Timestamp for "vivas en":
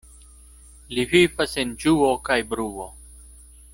1.11-1.75